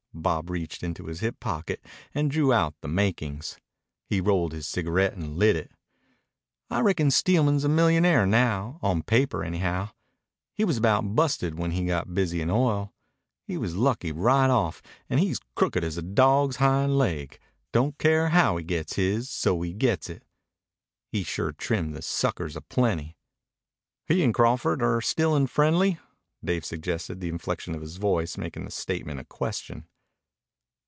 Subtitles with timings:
[0.13, 3.57] Bob reached into his hip pocket and drew out "the makings."
[4.05, 5.71] He rolled his cigarette and lit it.
[6.69, 9.89] "I reckon Steelman's a millionaire now on paper, anyhow.
[10.53, 12.93] He was about busted when he got busy in oil.
[13.47, 17.39] He was lucky right off, and he's crooked as a dawg's hind laig
[17.71, 20.23] don't care how he gets his, so he gets it.
[21.09, 23.15] He sure trimmed the suckers a plenty."
[24.05, 25.97] "He and Crawford are still unfriendly,"
[26.43, 29.87] Dave suggested, the inflection of his voice making the statement a question.